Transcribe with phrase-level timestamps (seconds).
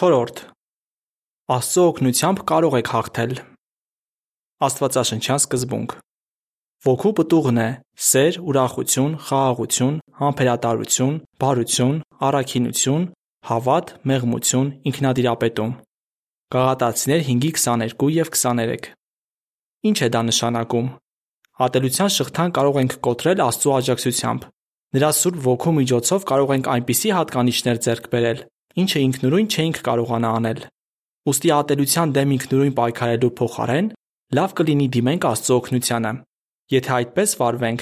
[0.00, 0.46] 4.
[1.52, 3.32] Աստծո օգնությամբ կարող եք հաղթել։
[4.64, 5.90] Աստվածաշնչյան սկզբունք։
[6.86, 7.66] Ոգու պտուղն է
[8.06, 11.98] սեր, ուրախություն, խաղաղություն, համբերատարություն, բարություն,
[12.30, 13.04] առաքինություն,
[13.50, 15.74] հավատ, մեղմություն, ինքնադիրապետում։
[16.56, 18.88] Գաղատացիներ 5:22 եւ 23։
[19.90, 20.88] Ինչ է դա նշանակում։
[21.66, 24.48] Ատելության շղթան կարող ենք կոտրել Աստծո աջակցությամբ։
[24.96, 28.40] Նրա Սուրբ Ոգու միջոցով կարող ենք այնպիսի հատկանիշներ ձեռք բերել,
[28.80, 30.60] ինչը ինքնուրույն չէինք կարողանա անել։
[31.30, 33.88] Ոստի ատելության դեմ ինքնուրույն պայքարելու փոխարեն
[34.30, 36.10] լավ կլինի դիմենք Աստծո օգնությանը։
[36.70, 37.80] Եթե այդպես վարվենք,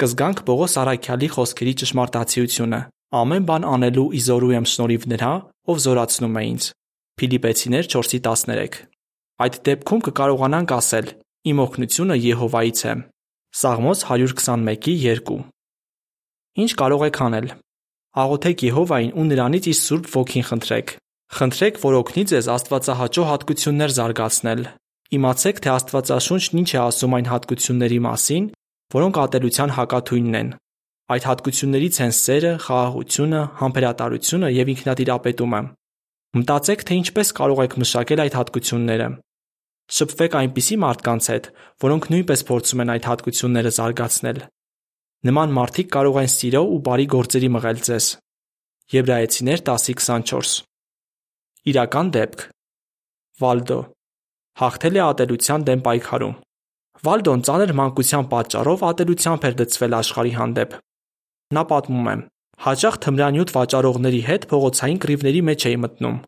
[0.00, 2.80] կզգանք Պողոս Արաքյալի խոսքերի ճշմարտացիությունը.
[3.20, 5.32] ամեն բան անելու իզորու եմ շնորհիվ նրա,
[5.70, 6.64] ով զորացնում է ինձ։
[7.20, 8.78] Փիլիպեցիներ 4:13։
[9.44, 11.06] Այդ դեպքում կկարողանանք ասել.
[11.50, 12.92] Իմ օգնությունը Եհովայից է։
[13.60, 15.36] Սաղմոս 121:2։
[16.60, 17.46] Ինչ կարող եք անել։
[18.10, 20.88] Աղոթեք Եհովային ու նրանից իր Սուրբ Ոգին խնդրեք։
[21.30, 24.62] Խնդրեք, որ օգնի ձեզ Աստվածահաճո հատկություններ զարգացնել։
[25.14, 28.48] Իմացեք, թե Աստվածաշունչն ինչ է ասում այն հատկությունների մասին,
[28.90, 30.50] որոնք ատելության հակաթույնն են։
[31.10, 35.60] Այդ հատկություններից են սերը, խաղաղությունը, համբերատարությունը եւ ինքնատիրապետումը։
[36.40, 39.08] Մտածեք, թե ինչպես կարող եք մշակել այդ հատկությունները։
[39.90, 41.46] Շփվեք այնպիսի մարդկանց հետ,
[41.82, 44.38] որոնք նույնպես փորձում են այդ հատկությունները զարգացնել։
[45.20, 48.06] Նման մարդիկ կարող են սիրո ու բարի գործերի մղել ձեզ։
[48.94, 50.52] Եբրայեցիներ 10:24
[51.72, 52.44] Իրական դեպք.
[53.42, 53.76] Վալդո.
[54.62, 56.34] Հաղթել է ատելության դեմ պայքարում։
[57.04, 60.80] Վալդոն ծանր մանկության պատճառով ատելությամբ էր լծվել աշխարհի հանդեպ։
[61.52, 62.16] Նա պատմում է.
[62.64, 66.20] Հաճախ թմրանյութ վաճառողների հետ փողոցային կռիվների մեջ էի մտնում։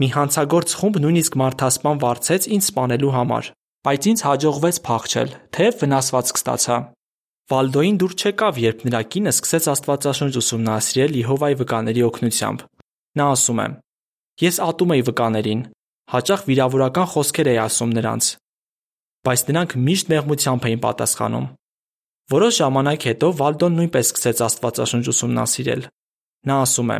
[0.00, 3.44] Մի հանցագործ խումբ նույնիսկ մարդասպան վարձեց ինձ սպանելու համար,
[3.88, 6.76] բայց ինձ հաջողվեց փախչել, թեև վնասվածք ստացա։
[7.48, 12.64] Վալդոին դուր չեկավ, երբ նրա կինը սկսեց Աստվածաշունչ ուսումնասիրել Եհովայի վկաների օգնությամբ։
[13.16, 13.66] Նա ասում է.
[14.44, 15.62] Ես ատում էի վկաներին,
[16.12, 18.28] հաճախ վիրավորական խոսքեր էի ասում նրանց,
[19.28, 21.48] բայց նրանք միշտ մեղմությամբ էին պատասխանում։
[22.28, 25.82] Որոշ ժամանակ հետո Վալդոն նույնպես սկսեց Աստվածաշունչ ուսումնասիրել։
[26.48, 26.98] Նա ասում է.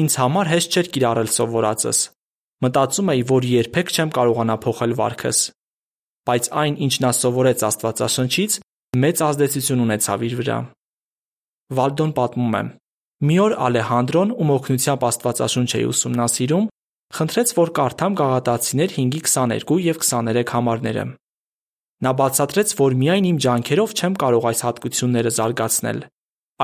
[0.00, 2.00] Ինձ համար հեշտ չէր կիրառել սովորածս։
[2.62, 5.38] Մտածում էի, որ երբեք չեմ կարողանա փոխել վարքս։
[6.30, 8.52] Բայց այն, ինչ նա սովորեց Աստվածաշնչից,
[8.90, 10.54] մեծ ազդեցություն ունեցավ իր վրա։
[11.78, 12.62] Վալդոն պատմում է.
[13.22, 16.66] Մի օր Ալեհանդրոն, ում օգնությամբ Աստվածաշունչ էի ուսումնասիրում,
[17.14, 21.04] խնդրեց, որ կարդամ Գաղատացիներ 5:22 եւ 23 համարները։
[22.00, 25.98] Նա բացատրեց, որ միայն իմ ջանքերով չեմ կարող այս հատկությունները զարգացնել։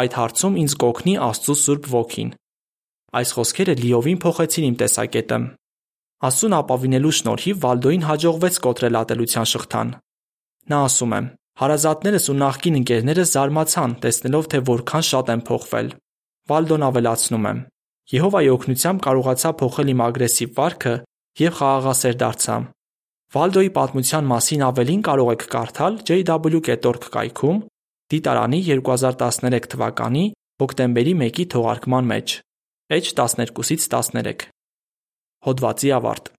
[0.02, 2.30] Այդ հարցում ինձ կօգնի Աստծո Սուրբ Ոգին։
[3.16, 5.38] Այս խոսքերը լիովին փոխեցին իմ տեսակետը։
[6.26, 9.88] Աստծուն ապավինելու շնորհիվ Վալդոին հաջողվեց կոտրել ատելության շղթան։
[10.66, 11.20] Նա ասում է.
[11.56, 15.86] Հարազատներս ու նախկին ընկերներս զարմացան, տեսնելով, թե որքան շատ եմ փոխվել։
[16.52, 17.52] Վալդոն ավելացնում է.
[18.12, 20.92] Եհովայի օգնությամբ կարողացա փոխել իմ ագրեսիվ վարքը
[21.40, 22.56] եւ խաղաղասեր դարձա։
[23.36, 27.58] Վալդոյի պատմության մասին ավելին կարող եք կարդալ jw.org կայքում
[28.12, 30.24] դիտարանի 2013 թվականի
[30.62, 32.36] հոկտեմբերի 1-ի թողարկման մեջ։
[33.00, 34.46] H12-ից 13
[35.46, 36.30] Հոդվացի ավարտ